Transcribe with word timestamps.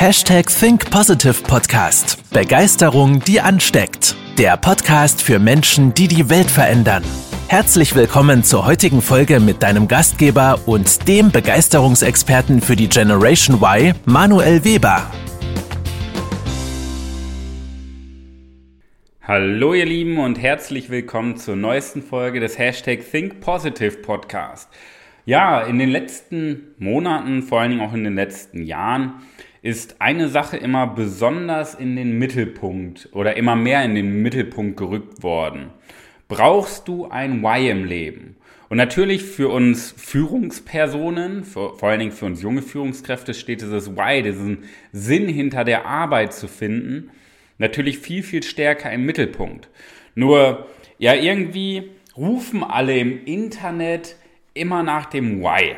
Hashtag 0.00 0.46
Think 0.46 0.88
Positive 0.92 1.42
Podcast. 1.42 2.22
Begeisterung, 2.32 3.18
die 3.18 3.40
ansteckt. 3.40 4.14
Der 4.38 4.56
Podcast 4.56 5.20
für 5.20 5.40
Menschen, 5.40 5.92
die 5.92 6.06
die 6.06 6.30
Welt 6.30 6.48
verändern. 6.48 7.02
Herzlich 7.48 7.96
willkommen 7.96 8.44
zur 8.44 8.64
heutigen 8.64 9.02
Folge 9.02 9.40
mit 9.40 9.60
deinem 9.60 9.88
Gastgeber 9.88 10.60
und 10.66 11.08
dem 11.08 11.32
Begeisterungsexperten 11.32 12.60
für 12.60 12.76
die 12.76 12.88
Generation 12.88 13.56
Y, 13.60 13.92
Manuel 14.04 14.64
Weber. 14.64 15.10
Hallo 19.22 19.74
ihr 19.74 19.86
Lieben 19.86 20.18
und 20.18 20.40
herzlich 20.40 20.90
willkommen 20.90 21.38
zur 21.38 21.56
neuesten 21.56 22.02
Folge 22.02 22.38
des 22.38 22.56
Hashtag 22.56 23.00
Think 23.10 23.40
Positive 23.40 23.96
Podcast. 23.96 24.68
Ja, 25.24 25.60
in 25.62 25.80
den 25.80 25.88
letzten 25.88 26.76
Monaten, 26.78 27.42
vor 27.42 27.60
allen 27.60 27.72
Dingen 27.72 27.82
auch 27.82 27.94
in 27.94 28.04
den 28.04 28.14
letzten 28.14 28.62
Jahren, 28.62 29.14
ist 29.62 30.00
eine 30.00 30.28
Sache 30.28 30.56
immer 30.56 30.86
besonders 30.86 31.74
in 31.74 31.96
den 31.96 32.18
Mittelpunkt 32.18 33.08
oder 33.12 33.36
immer 33.36 33.56
mehr 33.56 33.84
in 33.84 33.94
den 33.94 34.22
Mittelpunkt 34.22 34.76
gerückt 34.76 35.22
worden. 35.22 35.70
Brauchst 36.28 36.88
du 36.88 37.08
ein 37.08 37.42
Why 37.42 37.70
im 37.70 37.84
Leben? 37.84 38.36
Und 38.68 38.76
natürlich 38.76 39.24
für 39.24 39.48
uns 39.48 39.94
Führungspersonen, 39.96 41.44
für, 41.44 41.74
vor 41.74 41.88
allen 41.88 42.00
Dingen 42.00 42.12
für 42.12 42.26
uns 42.26 42.42
junge 42.42 42.62
Führungskräfte, 42.62 43.32
steht 43.32 43.62
dieses 43.62 43.96
Why, 43.96 44.22
diesen 44.22 44.64
Sinn 44.92 45.26
hinter 45.26 45.64
der 45.64 45.86
Arbeit 45.86 46.34
zu 46.34 46.48
finden, 46.48 47.10
natürlich 47.56 47.98
viel, 47.98 48.22
viel 48.22 48.42
stärker 48.42 48.92
im 48.92 49.06
Mittelpunkt. 49.06 49.68
Nur, 50.14 50.66
ja, 50.98 51.14
irgendwie 51.14 51.90
rufen 52.16 52.62
alle 52.62 52.98
im 52.98 53.24
Internet 53.24 54.16
immer 54.52 54.82
nach 54.82 55.06
dem 55.06 55.40
Why. 55.40 55.76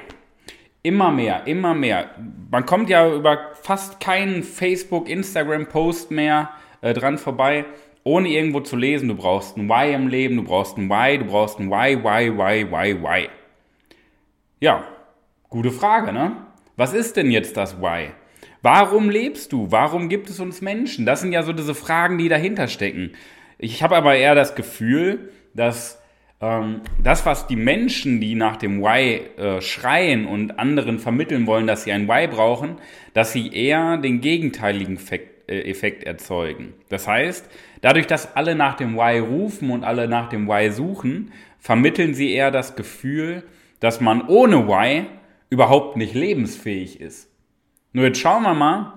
Immer 0.83 1.11
mehr, 1.11 1.47
immer 1.47 1.75
mehr. 1.75 2.11
Man 2.51 2.65
kommt 2.65 2.89
ja 2.89 3.13
über 3.13 3.51
fast 3.61 4.01
keinen 4.01 4.43
Facebook, 4.43 5.09
Instagram-Post 5.09 6.11
mehr 6.11 6.51
äh, 6.81 6.95
dran 6.95 7.19
vorbei, 7.19 7.67
ohne 8.03 8.31
irgendwo 8.31 8.61
zu 8.61 8.77
lesen, 8.77 9.09
du 9.09 9.15
brauchst 9.15 9.59
ein 9.59 9.69
Why 9.69 9.93
im 9.93 10.09
Leben, 10.09 10.37
du 10.37 10.45
brauchst 10.45 10.79
ein 10.79 10.89
Why, 10.89 11.19
du 11.19 11.27
brauchst 11.27 11.59
ein 11.59 11.71
Why, 11.71 12.03
Why, 12.03 12.33
Why, 12.33 12.71
Why, 12.71 13.03
Why. 13.03 13.29
Ja, 14.59 14.85
gute 15.51 15.71
Frage, 15.71 16.13
ne? 16.13 16.37
Was 16.77 16.95
ist 16.95 17.17
denn 17.17 17.31
jetzt 17.31 17.59
das 17.59 17.81
Why? 17.83 18.13
Warum 18.63 19.11
lebst 19.11 19.53
du? 19.53 19.71
Warum 19.71 20.09
gibt 20.09 20.31
es 20.31 20.41
uns 20.41 20.63
Menschen? 20.63 21.05
Das 21.05 21.21
sind 21.21 21.33
ja 21.33 21.43
so 21.43 21.53
diese 21.53 21.75
Fragen, 21.75 22.17
die 22.17 22.29
dahinter 22.31 22.69
stecken. 22.69 23.13
Ich 23.59 23.83
habe 23.83 23.97
aber 23.97 24.15
eher 24.15 24.35
das 24.35 24.55
Gefühl, 24.55 25.31
dass 25.53 26.00
ähm, 26.41 26.81
das, 27.03 27.27
was 27.27 27.47
die 27.47 27.57
Menschen, 27.57 28.21
die 28.21 28.35
nach 28.35 28.57
dem 28.57 28.83
Why 28.83 29.21
äh, 29.37 29.61
schreien 29.61 30.27
und 30.27 30.59
anderen 30.59 30.99
vermitteln 30.99 31.47
wollen, 31.47 31.67
dass 31.67 31.85
sie 31.85 31.93
ein 31.93 32.09
Why 32.09 32.27
brauchen, 32.29 32.77
dass 33.13 33.33
sie 33.33 33.53
eher 33.53 33.99
den 33.99 34.21
gegenteiligen 34.21 34.97
Effekt, 34.97 35.51
äh, 35.51 35.63
Effekt 35.63 36.05
erzeugen. 36.05 36.75
Das 36.89 37.07
heißt, 37.07 37.49
dadurch, 37.83 38.07
dass 38.07 38.37
alle 38.37 38.55
nach 38.55 38.77
dem 38.77 38.97
Why 38.97 39.19
rufen 39.19 39.71
und 39.71 39.85
alle 39.85 40.09
nach 40.09 40.29
dem 40.29 40.49
Why 40.49 40.71
suchen, 40.71 41.33
vermitteln 41.59 42.15
sie 42.15 42.33
eher 42.33 42.51
das 42.51 42.75
Gefühl, 42.75 43.45
dass 43.81 44.01
man 44.01 44.27
ohne 44.27 44.67
Why 44.67 45.07
überhaupt 45.51 45.97
nicht 45.97 46.15
lebensfähig 46.15 47.01
ist. 47.01 47.29
Nur 47.93 48.07
jetzt 48.07 48.21
schauen 48.21 48.45
wir 48.45 48.55
mal, 48.55 48.93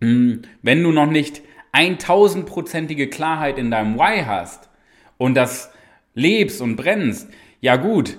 hm, 0.00 0.42
wenn 0.62 0.82
du 0.82 0.92
noch 0.92 1.10
nicht 1.10 1.42
1000-prozentige 1.72 3.08
Klarheit 3.08 3.58
in 3.58 3.70
deinem 3.70 3.96
Why 3.96 4.24
hast 4.24 4.68
und 5.16 5.34
das 5.34 5.72
lebst 6.14 6.60
und 6.60 6.76
brennst, 6.76 7.28
ja 7.60 7.76
gut, 7.76 8.18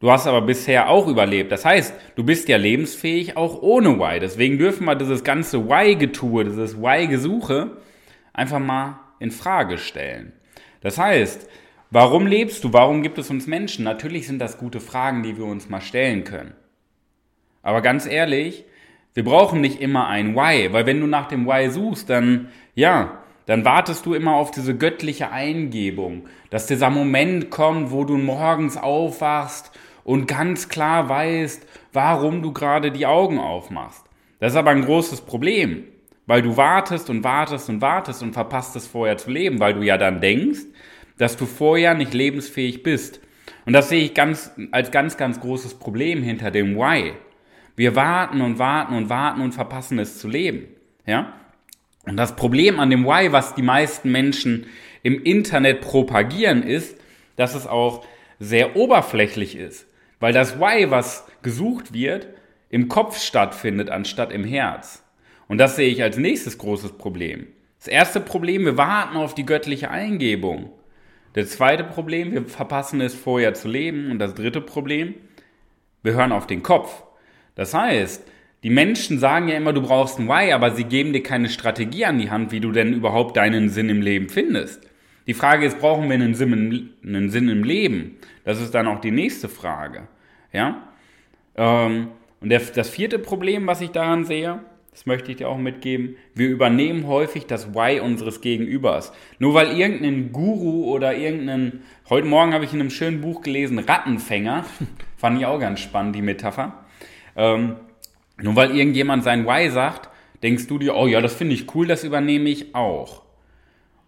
du 0.00 0.10
hast 0.10 0.26
aber 0.26 0.42
bisher 0.42 0.88
auch 0.88 1.06
überlebt. 1.08 1.52
Das 1.52 1.64
heißt, 1.64 1.94
du 2.16 2.24
bist 2.24 2.48
ja 2.48 2.56
lebensfähig 2.56 3.36
auch 3.36 3.62
ohne 3.62 3.98
Why. 3.98 4.20
Deswegen 4.20 4.58
dürfen 4.58 4.84
wir 4.84 4.94
dieses 4.94 5.24
ganze 5.24 5.68
Why-Getue, 5.68 6.44
dieses 6.44 6.80
Why-Gesuche 6.80 7.76
einfach 8.32 8.58
mal 8.58 9.00
in 9.18 9.30
Frage 9.30 9.78
stellen. 9.78 10.32
Das 10.80 10.98
heißt, 10.98 11.48
warum 11.90 12.26
lebst 12.26 12.64
du? 12.64 12.72
Warum 12.72 13.02
gibt 13.02 13.18
es 13.18 13.30
uns 13.30 13.46
Menschen? 13.46 13.84
Natürlich 13.84 14.26
sind 14.26 14.38
das 14.38 14.58
gute 14.58 14.80
Fragen, 14.80 15.22
die 15.22 15.36
wir 15.36 15.44
uns 15.44 15.68
mal 15.68 15.80
stellen 15.80 16.24
können. 16.24 16.54
Aber 17.62 17.82
ganz 17.82 18.06
ehrlich, 18.06 18.64
wir 19.12 19.24
brauchen 19.24 19.60
nicht 19.60 19.80
immer 19.80 20.08
ein 20.08 20.34
Why, 20.34 20.72
weil 20.72 20.86
wenn 20.86 21.00
du 21.00 21.06
nach 21.06 21.28
dem 21.28 21.46
Why 21.46 21.68
suchst, 21.68 22.08
dann 22.08 22.48
ja, 22.74 23.19
dann 23.50 23.64
wartest 23.64 24.06
du 24.06 24.14
immer 24.14 24.34
auf 24.34 24.52
diese 24.52 24.76
göttliche 24.76 25.32
Eingebung, 25.32 26.28
dass 26.50 26.68
dieser 26.68 26.88
Moment 26.88 27.50
kommt, 27.50 27.90
wo 27.90 28.04
du 28.04 28.16
morgens 28.16 28.76
aufwachst 28.76 29.72
und 30.04 30.28
ganz 30.28 30.68
klar 30.68 31.08
weißt, 31.08 31.66
warum 31.92 32.42
du 32.42 32.52
gerade 32.52 32.92
die 32.92 33.06
Augen 33.06 33.40
aufmachst. 33.40 34.04
Das 34.38 34.52
ist 34.52 34.56
aber 34.56 34.70
ein 34.70 34.84
großes 34.84 35.22
Problem, 35.22 35.82
weil 36.26 36.42
du 36.42 36.56
wartest 36.56 37.10
und 37.10 37.24
wartest 37.24 37.68
und 37.68 37.80
wartest 37.80 38.22
und 38.22 38.34
verpasst 38.34 38.76
es 38.76 38.86
vorher 38.86 39.16
zu 39.16 39.32
leben, 39.32 39.58
weil 39.58 39.74
du 39.74 39.82
ja 39.82 39.98
dann 39.98 40.20
denkst, 40.20 40.60
dass 41.18 41.36
du 41.36 41.44
vorher 41.44 41.94
nicht 41.94 42.14
lebensfähig 42.14 42.84
bist. 42.84 43.20
Und 43.66 43.72
das 43.72 43.88
sehe 43.88 44.04
ich 44.04 44.14
ganz, 44.14 44.52
als 44.70 44.92
ganz, 44.92 45.16
ganz 45.16 45.40
großes 45.40 45.74
Problem 45.74 46.22
hinter 46.22 46.52
dem 46.52 46.76
Why. 46.76 47.14
Wir 47.74 47.96
warten 47.96 48.42
und 48.42 48.60
warten 48.60 48.94
und 48.94 49.08
warten 49.08 49.40
und 49.40 49.54
verpassen 49.54 49.98
es 49.98 50.20
zu 50.20 50.28
leben. 50.28 50.68
Ja? 51.04 51.32
Und 52.06 52.16
das 52.16 52.36
Problem 52.36 52.80
an 52.80 52.90
dem 52.90 53.04
Why, 53.04 53.32
was 53.32 53.54
die 53.54 53.62
meisten 53.62 54.10
Menschen 54.10 54.66
im 55.02 55.22
Internet 55.22 55.80
propagieren, 55.80 56.62
ist, 56.62 56.96
dass 57.36 57.54
es 57.54 57.66
auch 57.66 58.04
sehr 58.38 58.76
oberflächlich 58.76 59.56
ist. 59.56 59.86
Weil 60.18 60.32
das 60.32 60.58
Why, 60.58 60.90
was 60.90 61.26
gesucht 61.42 61.92
wird, 61.92 62.28
im 62.68 62.88
Kopf 62.88 63.20
stattfindet, 63.20 63.90
anstatt 63.90 64.32
im 64.32 64.44
Herz. 64.44 65.02
Und 65.48 65.58
das 65.58 65.76
sehe 65.76 65.88
ich 65.88 66.02
als 66.02 66.16
nächstes 66.16 66.58
großes 66.58 66.92
Problem. 66.92 67.48
Das 67.78 67.88
erste 67.88 68.20
Problem, 68.20 68.64
wir 68.64 68.76
warten 68.76 69.16
auf 69.16 69.34
die 69.34 69.46
göttliche 69.46 69.90
Eingebung. 69.90 70.70
Das 71.32 71.50
zweite 71.50 71.84
Problem, 71.84 72.32
wir 72.32 72.44
verpassen 72.44 73.00
es 73.00 73.14
vorher 73.14 73.54
zu 73.54 73.68
leben. 73.68 74.10
Und 74.10 74.18
das 74.18 74.34
dritte 74.34 74.60
Problem, 74.60 75.14
wir 76.02 76.12
hören 76.12 76.32
auf 76.32 76.46
den 76.46 76.62
Kopf. 76.62 77.02
Das 77.54 77.74
heißt, 77.74 78.24
die 78.62 78.70
Menschen 78.70 79.18
sagen 79.18 79.48
ja 79.48 79.56
immer, 79.56 79.72
du 79.72 79.82
brauchst 79.82 80.18
ein 80.18 80.28
Why, 80.28 80.52
aber 80.52 80.72
sie 80.72 80.84
geben 80.84 81.12
dir 81.12 81.22
keine 81.22 81.48
Strategie 81.48 82.04
an 82.04 82.18
die 82.18 82.30
Hand, 82.30 82.52
wie 82.52 82.60
du 82.60 82.72
denn 82.72 82.92
überhaupt 82.92 83.36
deinen 83.36 83.70
Sinn 83.70 83.88
im 83.88 84.02
Leben 84.02 84.28
findest. 84.28 84.82
Die 85.26 85.34
Frage 85.34 85.66
ist, 85.66 85.78
brauchen 85.78 86.08
wir 86.08 86.14
einen 86.14 86.34
Sinn 86.34 86.52
im, 86.52 86.90
einen 87.04 87.30
Sinn 87.30 87.48
im 87.48 87.64
Leben? 87.64 88.16
Das 88.44 88.60
ist 88.60 88.74
dann 88.74 88.86
auch 88.86 89.00
die 89.00 89.10
nächste 89.10 89.48
Frage. 89.48 90.08
Ja? 90.52 90.88
Ähm, 91.56 92.08
und 92.40 92.50
der, 92.50 92.60
das 92.60 92.90
vierte 92.90 93.18
Problem, 93.18 93.66
was 93.66 93.80
ich 93.80 93.90
daran 93.90 94.24
sehe, 94.24 94.60
das 94.90 95.06
möchte 95.06 95.30
ich 95.30 95.36
dir 95.38 95.48
auch 95.48 95.56
mitgeben, 95.56 96.16
wir 96.34 96.48
übernehmen 96.48 97.06
häufig 97.06 97.46
das 97.46 97.74
Why 97.74 98.00
unseres 98.00 98.40
Gegenübers. 98.40 99.12
Nur 99.38 99.54
weil 99.54 99.78
irgendein 99.78 100.32
Guru 100.32 100.92
oder 100.92 101.14
irgendein, 101.16 101.82
heute 102.08 102.26
Morgen 102.26 102.52
habe 102.52 102.64
ich 102.64 102.72
in 102.74 102.80
einem 102.80 102.90
schönen 102.90 103.20
Buch 103.20 103.42
gelesen, 103.42 103.78
Rattenfänger, 103.78 104.64
fand 105.16 105.38
ich 105.38 105.46
auch 105.46 105.60
ganz 105.60 105.80
spannend, 105.80 106.16
die 106.16 106.22
Metapher. 106.22 106.84
Ähm, 107.36 107.76
nur 108.42 108.56
weil 108.56 108.76
irgendjemand 108.76 109.24
sein 109.24 109.46
Why 109.46 109.70
sagt, 109.70 110.08
denkst 110.42 110.66
du 110.66 110.78
dir, 110.78 110.94
oh 110.94 111.06
ja, 111.06 111.20
das 111.20 111.34
finde 111.34 111.54
ich 111.54 111.74
cool, 111.74 111.86
das 111.86 112.04
übernehme 112.04 112.48
ich 112.48 112.74
auch. 112.74 113.22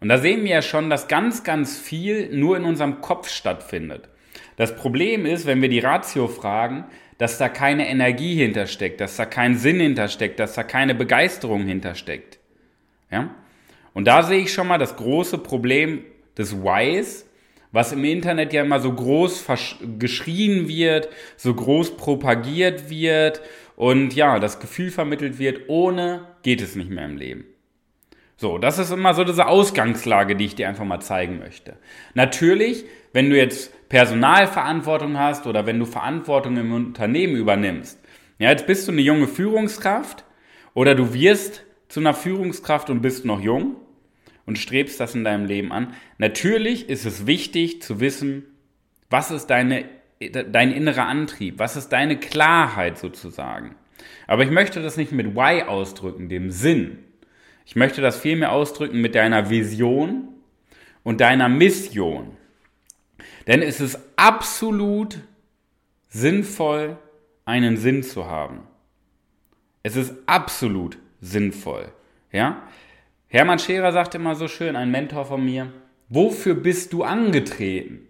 Und 0.00 0.09
da 0.09 0.19
sehen 0.19 0.43
wir 0.44 0.50
ja 0.50 0.62
schon, 0.62 0.91
dass 0.91 1.09
ganz, 1.09 1.44
ganz 1.44 1.78
viel 1.78 2.28
nur 2.32 2.56
in 2.56 2.65
unserem 2.65 3.00
Kopf 3.00 3.28
stattfindet. 3.28 4.09
Das 4.56 4.75
Problem 4.75 5.26
ist, 5.26 5.47
wenn 5.47 5.62
wir 5.62 5.69
die 5.69 5.78
Ratio 5.78 6.28
fragen, 6.28 6.84
dass 7.19 7.38
da 7.38 7.48
keine 7.48 7.88
Energie 7.88 8.34
hintersteckt, 8.34 9.00
dass 9.00 9.16
da 9.16 9.26
kein 9.26 9.56
Sinn 9.56 9.78
hintersteckt, 9.78 10.41
dass 10.41 10.54
da 10.54 10.65
keine 10.65 10.94
Begeisterung 10.94 11.65
hintersteckt. 11.66 12.41
Ja? 13.10 13.31
Und 13.94 14.06
da 14.06 14.22
sehe 14.22 14.41
ich 14.41 14.53
schon 14.53 14.66
mal 14.66 14.78
das 14.78 14.97
große 14.97 15.38
Problem 15.38 16.04
des 16.37 16.62
Whys, 16.62 17.28
was 17.72 17.93
im 17.93 18.05
Internet 18.05 18.53
ja 18.53 18.62
immer 18.62 18.81
so 18.81 18.93
groß 18.93 19.47
geschrien 19.99 20.69
wird, 20.69 21.09
so 21.37 21.55
groß 21.55 21.97
propagiert 21.97 22.91
wird 22.91 23.41
und 23.77 24.15
ja, 24.15 24.38
das 24.38 24.60
Gefühl 24.60 24.91
vermittelt 24.91 25.39
wird, 25.39 25.69
ohne 25.69 26.27
geht 26.42 26.60
es 26.60 26.77
nicht 26.77 26.91
mehr 26.91 27.07
im 27.07 27.16
Leben. 27.16 27.45
So, 28.36 28.59
das 28.59 28.78
ist 28.78 28.91
immer 28.91 29.15
so 29.15 29.24
diese 29.24 29.47
Ausgangslage, 29.47 30.36
die 30.36 30.47
ich 30.47 30.54
dir 30.54 30.69
einfach 30.69 30.84
mal 30.84 31.01
zeigen 31.01 31.39
möchte. 31.39 31.77
Natürlich, 32.15 32.84
wenn 33.13 33.30
du 33.30 33.36
jetzt 33.36 33.89
Personalverantwortung 33.89 35.19
hast 35.19 35.47
oder 35.47 35.65
wenn 35.65 35.78
du 35.78 35.86
Verantwortung 35.86 36.57
im 36.57 36.72
Unternehmen 36.72 37.36
übernimmst, 37.36 38.01
ja, 38.39 38.51
jetzt 38.51 38.66
bist 38.66 38.89
du 38.89 38.92
eine 38.92 39.01
junge 39.01 39.28
Führungskraft 39.28 40.24
oder 40.74 40.95
du 40.95 41.15
wirst 41.15 41.63
zu 41.89 42.01
einer 42.01 42.15
Führungskraft 42.15 42.91
und 42.91 43.01
bist 43.01 43.24
noch 43.24 43.41
jung 43.41 43.77
und 44.47 44.59
strebst 44.59 44.98
das 45.00 45.15
in 45.15 45.24
deinem 45.24 45.47
Leben 45.47 45.72
an. 45.72 45.94
Natürlich 46.18 46.89
ist 46.89 47.04
es 47.04 47.27
wichtig 47.27 47.83
zu 47.83 48.00
wissen, 48.00 48.44
was 49.10 49.30
ist 49.30 49.47
deine 49.47 49.84
dein 50.30 50.72
innerer 50.72 51.06
Antrieb? 51.06 51.59
Was 51.59 51.77
ist 51.77 51.89
deine 51.91 52.18
Klarheit 52.18 52.98
sozusagen? 52.98 53.74
Aber 54.27 54.44
ich 54.44 54.50
möchte 54.50 54.83
das 54.83 54.97
nicht 54.97 55.12
mit 55.12 55.34
Why 55.34 55.62
ausdrücken, 55.62 56.28
dem 56.28 56.50
Sinn. 56.50 56.98
Ich 57.65 57.77
möchte 57.77 58.00
das 58.00 58.18
vielmehr 58.18 58.53
ausdrücken 58.53 59.00
mit 59.00 59.15
deiner 59.15 59.50
Vision 59.50 60.28
und 61.03 61.21
deiner 61.21 61.48
Mission. 61.48 62.36
Denn 63.47 63.62
es 63.62 63.80
ist 63.80 63.98
absolut 64.16 65.18
sinnvoll, 66.09 66.97
einen 67.45 67.77
Sinn 67.77 68.03
zu 68.03 68.27
haben. 68.27 68.60
Es 69.83 69.97
ist 69.97 70.15
absolut 70.27 70.98
sinnvoll. 71.21 71.92
Ja? 72.30 72.62
Hermann 73.33 73.59
Scherer 73.59 73.93
sagt 73.93 74.15
immer 74.15 74.34
so 74.34 74.47
schön, 74.47 74.77
ein 74.77 74.91
Mentor 74.91 75.25
von 75.25 75.43
mir, 75.43 75.73
wofür 76.11 76.55
bist 76.55 76.93
du 76.93 77.03
angetreten? 77.03 78.07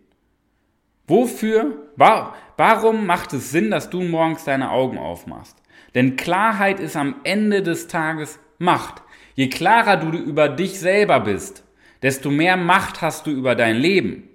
Wofür, 1.06 1.90
wa 1.94 2.34
warum 2.56 3.06
macht 3.06 3.32
es 3.32 3.52
Sinn, 3.52 3.70
dass 3.70 3.88
du 3.88 4.00
morgens 4.02 4.42
deine 4.42 4.72
Augen 4.72 4.98
aufmachst? 4.98 5.56
Denn 5.94 6.16
Klarheit 6.16 6.80
ist 6.80 6.96
am 6.96 7.14
Ende 7.22 7.62
des 7.62 7.86
Tages 7.86 8.40
Macht. 8.58 9.02
Je 9.36 9.48
klarer 9.48 9.96
du 9.96 10.10
über 10.18 10.48
dich 10.48 10.80
selber 10.80 11.20
bist, 11.20 11.62
desto 12.02 12.28
mehr 12.28 12.56
Macht 12.56 13.00
hast 13.00 13.24
du 13.28 13.30
über 13.30 13.54
dein 13.54 13.76
Leben. 13.76 14.28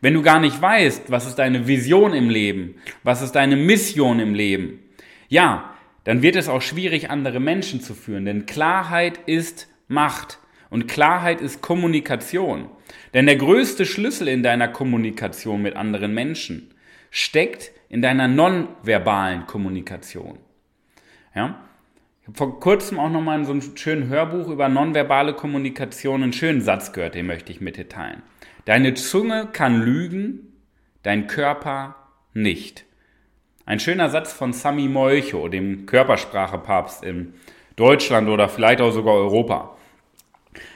Wenn 0.00 0.14
du 0.14 0.22
gar 0.22 0.38
nicht 0.38 0.62
weißt, 0.62 1.10
was 1.10 1.26
ist 1.26 1.40
deine 1.40 1.66
Vision 1.66 2.14
im 2.14 2.30
Leben, 2.30 2.76
was 3.02 3.20
ist 3.20 3.32
deine 3.32 3.56
Mission 3.56 4.20
im 4.20 4.34
Leben, 4.34 4.78
ja, 5.28 5.74
dann 6.04 6.22
wird 6.22 6.36
es 6.36 6.48
auch 6.48 6.62
schwierig, 6.62 7.10
andere 7.10 7.40
Menschen 7.40 7.80
zu 7.80 7.94
führen, 7.94 8.26
denn 8.26 8.46
Klarheit 8.46 9.18
ist 9.26 9.69
Macht 9.90 10.38
und 10.70 10.86
Klarheit 10.86 11.40
ist 11.40 11.62
Kommunikation. 11.62 12.70
Denn 13.12 13.26
der 13.26 13.36
größte 13.36 13.84
Schlüssel 13.84 14.28
in 14.28 14.42
deiner 14.42 14.68
Kommunikation 14.68 15.60
mit 15.60 15.76
anderen 15.76 16.14
Menschen 16.14 16.72
steckt 17.10 17.72
in 17.88 18.00
deiner 18.00 18.28
nonverbalen 18.28 19.46
Kommunikation. 19.46 20.38
Ja? 21.34 21.60
Ich 22.22 22.28
habe 22.28 22.38
vor 22.38 22.60
kurzem 22.60 23.00
auch 23.00 23.10
nochmal 23.10 23.40
in 23.40 23.44
so 23.44 23.52
einem 23.52 23.76
schönen 23.76 24.08
Hörbuch 24.08 24.48
über 24.48 24.68
nonverbale 24.68 25.34
Kommunikation 25.34 26.22
einen 26.22 26.32
schönen 26.32 26.60
Satz 26.60 26.92
gehört, 26.92 27.16
den 27.16 27.26
möchte 27.26 27.50
ich 27.50 27.60
mit 27.60 27.76
dir 27.76 27.88
teilen. 27.88 28.22
Deine 28.66 28.94
Zunge 28.94 29.48
kann 29.52 29.82
lügen, 29.82 30.52
dein 31.02 31.26
Körper 31.26 31.96
nicht. 32.32 32.84
Ein 33.66 33.80
schöner 33.80 34.08
Satz 34.08 34.32
von 34.32 34.52
Sami 34.52 34.86
Molcho, 34.86 35.48
dem 35.48 35.86
Körpersprachepapst 35.86 37.02
in 37.02 37.34
Deutschland 37.74 38.28
oder 38.28 38.48
vielleicht 38.48 38.80
auch 38.80 38.92
sogar 38.92 39.14
Europa. 39.14 39.76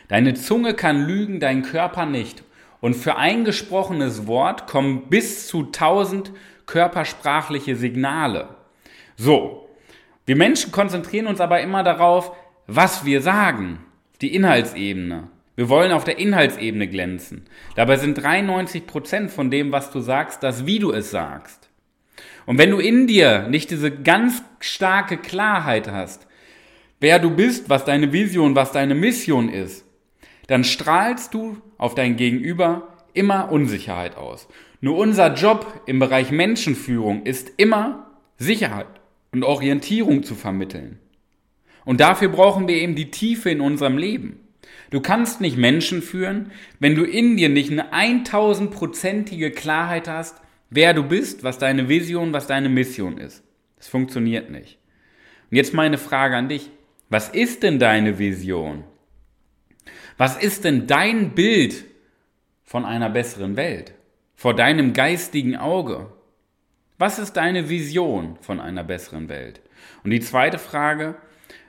Deine 0.08 0.34
Zunge 0.34 0.74
kann 0.74 1.06
lügen, 1.06 1.40
dein 1.40 1.62
Körper 1.62 2.06
nicht. 2.06 2.42
Und 2.80 2.94
für 2.94 3.16
ein 3.16 3.44
gesprochenes 3.44 4.26
Wort 4.26 4.66
kommen 4.66 5.08
bis 5.08 5.46
zu 5.46 5.64
tausend 5.64 6.32
körpersprachliche 6.66 7.76
Signale. 7.76 8.48
So, 9.16 9.68
wir 10.26 10.36
Menschen 10.36 10.72
konzentrieren 10.72 11.26
uns 11.26 11.40
aber 11.40 11.60
immer 11.60 11.82
darauf, 11.82 12.36
was 12.66 13.04
wir 13.04 13.20
sagen, 13.20 13.78
die 14.20 14.34
Inhaltsebene. 14.34 15.28
Wir 15.56 15.68
wollen 15.68 15.92
auf 15.92 16.04
der 16.04 16.18
Inhaltsebene 16.18 16.88
glänzen. 16.88 17.44
Dabei 17.76 17.96
sind 17.96 18.14
93 18.14 18.86
Prozent 18.86 19.30
von 19.30 19.50
dem, 19.50 19.70
was 19.70 19.90
du 19.90 20.00
sagst, 20.00 20.42
das, 20.42 20.66
wie 20.66 20.78
du 20.78 20.92
es 20.92 21.10
sagst. 21.10 21.68
Und 22.46 22.58
wenn 22.58 22.70
du 22.70 22.78
in 22.78 23.06
dir 23.06 23.48
nicht 23.48 23.70
diese 23.70 23.90
ganz 23.90 24.42
starke 24.60 25.16
Klarheit 25.16 25.90
hast, 25.90 26.26
wer 27.00 27.18
du 27.18 27.30
bist, 27.30 27.70
was 27.70 27.84
deine 27.84 28.12
Vision, 28.12 28.54
was 28.56 28.72
deine 28.72 28.94
Mission 28.94 29.48
ist, 29.48 29.83
dann 30.46 30.64
strahlst 30.64 31.34
du 31.34 31.56
auf 31.78 31.94
dein 31.94 32.16
Gegenüber 32.16 32.88
immer 33.12 33.50
Unsicherheit 33.50 34.16
aus. 34.16 34.48
Nur 34.80 34.96
unser 34.98 35.34
Job 35.34 35.82
im 35.86 35.98
Bereich 35.98 36.30
Menschenführung 36.30 37.24
ist 37.24 37.52
immer 37.56 38.10
Sicherheit 38.36 38.86
und 39.32 39.44
Orientierung 39.44 40.22
zu 40.22 40.34
vermitteln. 40.34 40.98
Und 41.84 42.00
dafür 42.00 42.28
brauchen 42.28 42.68
wir 42.68 42.76
eben 42.76 42.94
die 42.94 43.10
Tiefe 43.10 43.50
in 43.50 43.60
unserem 43.60 43.98
Leben. 43.98 44.40
Du 44.90 45.00
kannst 45.00 45.40
nicht 45.40 45.56
Menschen 45.56 46.02
führen, 46.02 46.52
wenn 46.78 46.94
du 46.94 47.04
in 47.04 47.36
dir 47.36 47.48
nicht 47.48 47.70
eine 47.70 47.92
1000-prozentige 47.92 49.50
Klarheit 49.50 50.08
hast, 50.08 50.40
wer 50.70 50.94
du 50.94 51.02
bist, 51.02 51.44
was 51.44 51.58
deine 51.58 51.88
Vision, 51.88 52.32
was 52.32 52.46
deine 52.46 52.68
Mission 52.68 53.18
ist. 53.18 53.42
Das 53.76 53.88
funktioniert 53.88 54.50
nicht. 54.50 54.78
Und 55.50 55.56
jetzt 55.56 55.74
meine 55.74 55.98
Frage 55.98 56.36
an 56.36 56.48
dich. 56.48 56.70
Was 57.10 57.28
ist 57.28 57.62
denn 57.62 57.78
deine 57.78 58.18
Vision? 58.18 58.84
Was 60.16 60.36
ist 60.36 60.64
denn 60.64 60.86
dein 60.86 61.34
Bild 61.34 61.84
von 62.64 62.84
einer 62.84 63.10
besseren 63.10 63.56
Welt? 63.56 63.94
Vor 64.34 64.54
deinem 64.54 64.92
geistigen 64.92 65.56
Auge? 65.56 66.10
Was 66.98 67.18
ist 67.18 67.34
deine 67.34 67.68
Vision 67.68 68.36
von 68.40 68.60
einer 68.60 68.84
besseren 68.84 69.28
Welt? 69.28 69.60
Und 70.04 70.10
die 70.10 70.20
zweite 70.20 70.58
Frage, 70.58 71.16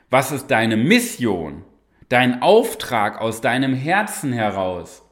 was 0.10 0.32
ist 0.32 0.48
deine 0.48 0.78
Mission 0.78 1.64
dein 2.10 2.42
Auftrag 2.42 3.20
aus 3.20 3.42
deinem 3.42 3.74
Herzen 3.74 4.32
heraus, 4.32 5.04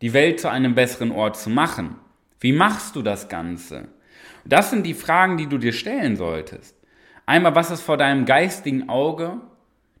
die 0.00 0.12
Welt 0.12 0.40
zu 0.40 0.48
einem 0.48 0.74
besseren 0.74 1.12
Ort 1.12 1.36
zu 1.36 1.50
machen. 1.50 1.96
Wie 2.40 2.52
machst 2.52 2.96
du 2.96 3.02
das 3.02 3.28
Ganze? 3.28 3.88
Das 4.44 4.70
sind 4.70 4.84
die 4.84 4.94
Fragen, 4.94 5.36
die 5.36 5.46
du 5.46 5.58
dir 5.58 5.72
stellen 5.72 6.16
solltest. 6.16 6.76
Einmal, 7.26 7.54
was 7.54 7.70
ist 7.70 7.82
vor 7.82 7.96
deinem 7.96 8.24
geistigen 8.24 8.88
Auge 8.88 9.40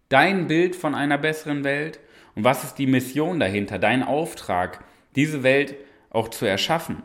dein 0.08 0.48
Bild 0.48 0.74
von 0.74 0.94
einer 0.94 1.18
besseren 1.18 1.62
Welt? 1.62 2.00
Und 2.34 2.44
was 2.44 2.64
ist 2.64 2.74
die 2.74 2.86
Mission 2.86 3.40
dahinter, 3.40 3.78
dein 3.78 4.02
Auftrag, 4.02 4.84
diese 5.16 5.42
Welt 5.42 5.74
auch 6.10 6.28
zu 6.28 6.46
erschaffen? 6.46 7.02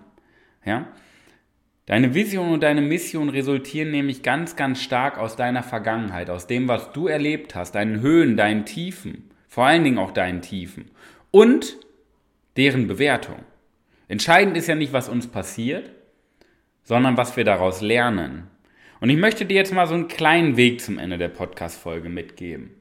Ja? 0.66 0.88
Deine 1.86 2.14
Vision 2.14 2.50
und 2.50 2.64
deine 2.64 2.82
Mission 2.82 3.30
resultieren 3.30 3.92
nämlich 3.92 4.22
ganz, 4.22 4.56
ganz 4.58 4.82
stark 4.82 5.18
aus 5.18 5.38
deiner 5.38 5.64
Vergangenheit, 5.64 6.30
aus 6.30 6.46
dem, 6.46 6.68
was 6.68 6.92
du 6.92 7.08
erlebt 7.08 7.56
hast, 7.56 7.76
deinen 7.76 8.02
Höhen, 8.02 8.36
deinen 8.36 8.66
Tiefen, 8.66 9.32
vor 9.48 9.66
allen 9.66 9.86
Dingen 9.86 9.98
auch 9.98 10.12
deinen 10.12 10.42
Tiefen 10.42 10.92
und 11.32 11.78
deren 12.58 12.88
Bewertung. 12.88 13.38
Entscheidend 14.10 14.58
ist 14.58 14.68
ja 14.68 14.76
nicht, 14.76 14.92
was 14.92 15.08
uns 15.08 15.28
passiert, 15.28 15.92
sondern 16.84 17.16
was 17.18 17.38
wir 17.38 17.44
daraus 17.46 17.82
lernen. 17.82 18.48
Und 19.00 19.10
ich 19.10 19.18
möchte 19.18 19.46
dir 19.46 19.56
jetzt 19.56 19.74
mal 19.74 19.88
so 19.88 19.94
einen 19.94 20.08
kleinen 20.08 20.58
Weg 20.58 20.82
zum 20.82 20.98
Ende 20.98 21.18
der 21.18 21.28
Podcast-Folge 21.30 22.10
mitgeben. 22.10 22.72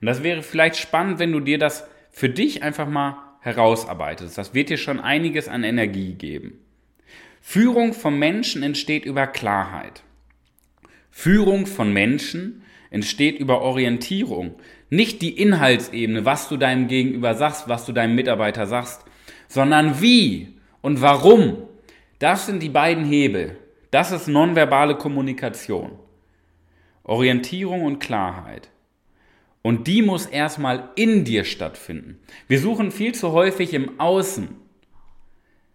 Und 0.00 0.06
das 0.06 0.22
wäre 0.22 0.42
vielleicht 0.42 0.76
spannend, 0.76 1.18
wenn 1.18 1.32
du 1.32 1.40
dir 1.40 1.58
das 1.58 1.86
für 2.10 2.28
dich 2.28 2.62
einfach 2.62 2.88
mal 2.88 3.16
herausarbeitest. 3.40 4.36
Das 4.36 4.54
wird 4.54 4.70
dir 4.70 4.78
schon 4.78 5.00
einiges 5.00 5.48
an 5.48 5.64
Energie 5.64 6.14
geben. 6.14 6.58
Führung 7.40 7.92
von 7.92 8.18
Menschen 8.18 8.62
entsteht 8.62 9.04
über 9.04 9.26
Klarheit. 9.26 10.02
Führung 11.10 11.66
von 11.66 11.92
Menschen 11.92 12.62
entsteht 12.90 13.38
über 13.38 13.62
Orientierung. 13.62 14.54
Nicht 14.90 15.22
die 15.22 15.38
Inhaltsebene, 15.38 16.24
was 16.24 16.48
du 16.48 16.56
deinem 16.56 16.88
Gegenüber 16.88 17.34
sagst, 17.34 17.68
was 17.68 17.86
du 17.86 17.92
deinem 17.92 18.14
Mitarbeiter 18.14 18.66
sagst, 18.66 19.04
sondern 19.48 20.00
wie 20.00 20.54
und 20.82 21.00
warum. 21.00 21.56
Das 22.18 22.46
sind 22.46 22.62
die 22.62 22.68
beiden 22.68 23.04
Hebel. 23.04 23.56
Das 23.90 24.12
ist 24.12 24.28
nonverbale 24.28 24.96
Kommunikation. 24.96 25.92
Orientierung 27.04 27.82
und 27.82 27.98
Klarheit. 27.98 28.70
Und 29.62 29.86
die 29.86 30.02
muss 30.02 30.26
erstmal 30.26 30.88
in 30.94 31.24
dir 31.24 31.44
stattfinden. 31.44 32.18
Wir 32.48 32.60
suchen 32.60 32.90
viel 32.90 33.14
zu 33.14 33.32
häufig 33.32 33.74
im 33.74 34.00
Außen. 34.00 34.48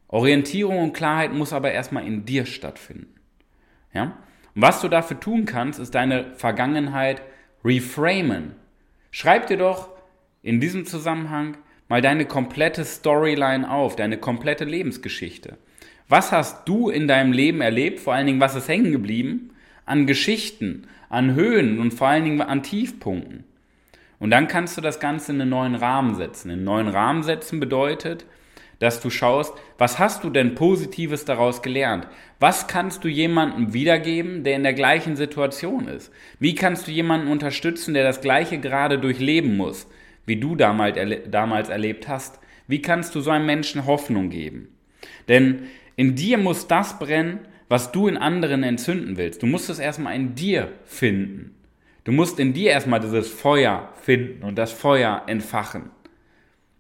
Orientierung 0.08 0.80
und 0.80 0.94
Klarheit 0.94 1.34
muss 1.34 1.54
aber 1.54 1.72
erstmal 1.72 2.06
in 2.06 2.26
dir 2.26 2.46
stattfinden. 2.46 3.14
Ja? 3.94 4.18
Und 4.56 4.62
was 4.62 4.82
du 4.82 4.88
dafür 4.88 5.20
tun 5.20 5.46
kannst, 5.46 5.80
ist 5.80 5.94
deine 5.94 6.34
Vergangenheit 6.36 7.22
reframen. 7.64 8.56
Schreib 9.12 9.48
dir 9.48 9.58
doch 9.58 9.90
in 10.42 10.60
diesem 10.60 10.86
Zusammenhang 10.86 11.58
mal 11.88 12.02
deine 12.02 12.26
komplette 12.26 12.86
Storyline 12.86 13.70
auf, 13.70 13.96
deine 13.96 14.18
komplette 14.18 14.66
Lebensgeschichte. 14.66 15.58
Was 16.08 16.32
hast 16.32 16.68
du 16.68 16.90
in 16.90 17.08
deinem 17.08 17.34
Leben 17.34 17.62
erlebt? 17.62 18.00
Vor 18.00 18.14
allen 18.14 18.28
Dingen, 18.28 18.40
was 18.40 18.56
ist 18.56 18.68
hängen 18.68 18.92
geblieben? 18.92 19.52
An 19.86 20.08
Geschichten, 20.08 20.88
an 21.10 21.36
Höhen 21.36 21.80
und 21.80 21.94
vor 21.94 22.08
allen 22.08 22.24
Dingen 22.24 22.42
an 22.42 22.64
Tiefpunkten. 22.64 23.44
Und 24.20 24.32
dann 24.32 24.48
kannst 24.48 24.78
du 24.78 24.82
das 24.82 25.00
Ganze 25.00 25.32
in 25.32 25.42
einen 25.42 25.50
neuen 25.50 25.76
Rahmen 25.76 26.16
setzen. 26.16 26.50
In 26.50 26.58
einen 26.58 26.66
neuen 26.66 26.88
Rahmen 26.88 27.24
setzen 27.24 27.60
bedeutet, 27.60 28.26
dass 28.80 29.02
du 29.02 29.10
schaust, 29.10 29.54
was 29.78 30.00
hast 30.00 30.24
du 30.24 30.30
denn 30.30 30.56
Positives 30.56 31.26
daraus 31.26 31.62
gelernt? 31.62 32.08
Was 32.40 32.68
kannst 32.68 33.04
du 33.04 33.08
jemandem 33.08 33.74
wiedergeben, 33.74 34.44
der 34.44 34.56
in 34.56 34.64
der 34.64 34.74
gleichen 34.74 35.16
Situation 35.16 35.88
ist? 35.88 36.12
Wie 36.40 36.56
kannst 36.56 36.88
du 36.88 36.92
jemanden 36.92 37.28
unterstützen, 37.28 37.94
der 37.94 38.04
das 38.04 38.22
Gleiche 38.22 38.60
gerade 38.60 39.00
durchleben 39.00 39.56
muss, 39.58 39.88
wie 40.26 40.38
du 40.38 40.56
damals, 40.56 40.98
erle 40.98 41.20
damals 41.20 41.70
erlebt 41.70 42.08
hast? 42.08 42.40
Wie 42.68 42.82
kannst 42.82 43.16
du 43.16 43.22
so 43.22 43.32
einem 43.32 43.46
Menschen 43.46 43.86
Hoffnung 43.86 44.30
geben? 44.30 44.70
Denn 45.30 45.64
in 45.96 46.16
dir 46.16 46.38
muss 46.38 46.68
das 46.68 47.00
brennen, 47.00 47.40
was 47.70 47.92
du 47.92 48.08
in 48.08 48.18
anderen 48.18 48.64
entzünden 48.64 49.18
willst. 49.18 49.42
Du 49.42 49.48
musst 49.48 49.70
es 49.70 49.80
erstmal 49.80 50.16
in 50.16 50.36
dir 50.36 50.72
finden. 50.84 51.55
Du 52.06 52.12
musst 52.12 52.40
in 52.40 52.54
dir 52.54 52.72
erstmal 52.72 53.00
dieses 53.00 53.30
Feuer 53.30 53.90
finden 54.02 54.44
und 54.44 54.56
das 54.58 54.72
Feuer 54.72 55.24
entfachen 55.26 55.90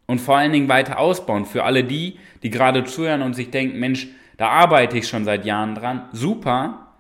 und 0.06 0.22
vor 0.22 0.38
allen 0.38 0.54
Dingen 0.54 0.70
weiter 0.70 1.00
ausbauen. 1.00 1.46
Für 1.46 1.64
alle 1.64 1.84
die, 1.84 2.20
die 2.44 2.52
gerade 2.52 2.84
zuhören 2.84 3.24
und 3.24 3.34
sich 3.34 3.50
denken, 3.50 3.80
Mensch, 3.80 4.08
da 4.38 4.50
arbeite 4.50 4.98
ich 4.98 5.08
schon 5.08 5.26
seit 5.26 5.44
Jahren 5.44 5.74
dran, 5.74 6.08
super, 6.12 6.94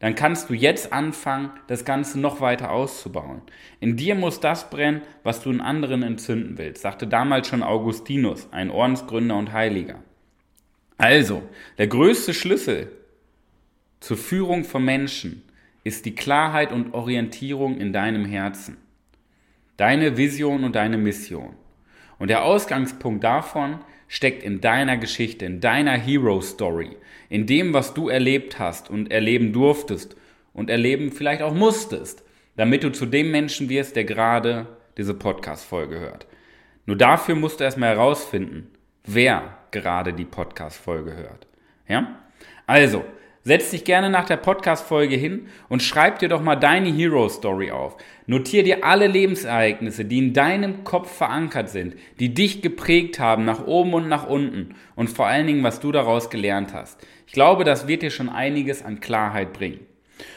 dann 0.00 0.16
kannst 0.16 0.50
du 0.50 0.54
jetzt 0.54 0.92
anfangen, 0.92 1.50
das 1.68 1.84
Ganze 1.84 2.18
noch 2.18 2.40
weiter 2.40 2.72
auszubauen. 2.72 3.42
In 3.78 3.96
dir 3.96 4.16
muss 4.16 4.40
das 4.40 4.68
brennen, 4.68 5.02
was 5.22 5.42
du 5.42 5.50
in 5.50 5.60
anderen 5.60 6.02
entzünden 6.02 6.58
willst, 6.58 6.82
sagte 6.82 7.06
damals 7.06 7.46
schon 7.46 7.62
Augustinus, 7.62 8.48
ein 8.50 8.70
Ordensgründer 8.70 9.36
und 9.36 9.52
Heiliger. 9.52 10.02
Also, 10.96 11.42
der 11.78 11.86
größte 11.86 12.34
Schlüssel 12.34 12.90
zur 14.00 14.16
Führung 14.16 14.64
von 14.64 14.84
Menschen 14.84 15.44
ist 15.84 16.04
die 16.04 16.14
Klarheit 16.14 16.72
und 16.72 16.94
Orientierung 16.94 17.78
in 17.78 17.92
deinem 17.92 18.24
Herzen. 18.24 18.76
deine 19.80 20.18
Vision 20.18 20.64
und 20.64 20.76
deine 20.76 20.98
Mission. 20.98 21.54
Und 22.18 22.28
der 22.28 22.44
Ausgangspunkt 22.44 23.24
davon 23.24 23.78
steckt 24.08 24.42
in 24.42 24.60
deiner 24.60 24.98
Geschichte, 24.98 25.46
in 25.46 25.62
deiner 25.62 25.92
Hero 25.92 26.42
Story, 26.42 26.96
in 27.30 27.46
dem, 27.46 27.72
was 27.72 27.94
du 27.94 28.10
erlebt 28.10 28.58
hast 28.58 28.90
und 28.90 29.10
erleben 29.10 29.54
durftest 29.54 30.16
und 30.52 30.68
erleben 30.68 31.10
vielleicht 31.12 31.40
auch 31.40 31.54
musstest, 31.54 32.22
damit 32.56 32.84
du 32.84 32.92
zu 32.92 33.06
dem 33.06 33.30
Menschen 33.30 33.70
wirst, 33.70 33.96
der 33.96 34.04
gerade 34.04 34.66
diese 34.98 35.14
Podcast-Folge 35.14 35.98
hört. 35.98 36.26
Nur 36.84 36.96
dafür 36.96 37.34
musst 37.34 37.60
du 37.60 37.64
erstmal 37.64 37.96
herausfinden, 37.96 38.68
wer 39.06 39.56
gerade 39.70 40.12
die 40.12 40.26
Podcast-Folge 40.26 41.16
hört. 41.16 41.46
Ja? 41.88 42.18
Also, 42.66 43.02
setz 43.42 43.70
dich 43.70 43.84
gerne 43.84 44.10
nach 44.10 44.26
der 44.26 44.36
Podcast-Folge 44.36 45.16
hin 45.16 45.46
und 45.68 45.82
schreib 45.82 46.18
dir 46.18 46.28
doch 46.28 46.42
mal 46.42 46.56
deine 46.56 46.92
Hero-Story 46.92 47.70
auf. 47.70 47.96
Notier 48.26 48.62
dir 48.62 48.84
alle 48.84 49.06
Lebensereignisse, 49.06 50.04
die 50.04 50.18
in 50.18 50.32
deinem 50.32 50.84
Kopf 50.84 51.10
verankert 51.10 51.70
sind, 51.70 51.96
die 52.18 52.34
dich 52.34 52.62
geprägt 52.62 53.18
haben, 53.18 53.44
nach 53.44 53.66
oben 53.66 53.94
und 53.94 54.08
nach 54.08 54.26
unten 54.26 54.74
und 54.94 55.08
vor 55.08 55.26
allen 55.26 55.46
Dingen, 55.46 55.62
was 55.62 55.80
du 55.80 55.92
daraus 55.92 56.28
gelernt 56.28 56.74
hast. 56.74 57.00
Ich 57.26 57.32
glaube, 57.32 57.64
das 57.64 57.88
wird 57.88 58.02
dir 58.02 58.10
schon 58.10 58.28
einiges 58.28 58.84
an 58.84 59.00
Klarheit 59.00 59.52
bringen. 59.52 59.80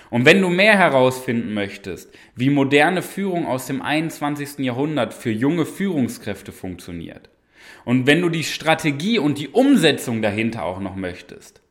Und 0.10 0.26
wenn 0.26 0.42
du 0.42 0.50
mehr 0.50 0.78
herausfinden 0.78 1.54
möchtest, 1.54 2.14
wie 2.36 2.50
moderne 2.50 3.02
Führung 3.02 3.48
aus 3.48 3.66
dem 3.66 3.82
21. 3.82 4.60
Jahrhundert 4.60 5.14
für 5.14 5.32
junge 5.32 5.66
Führungskräfte 5.66 6.52
funktioniert, 6.52 7.30
und 7.86 8.08
wenn 8.08 8.22
du 8.22 8.30
die 8.30 8.44
Strategie 8.44 9.20
und 9.20 9.40
die 9.40 9.50
Umsetzung 9.50 10.22
dahinter 10.22 10.64
auch 10.64 10.80
noch 10.80 10.96
möchtest, 10.96 11.63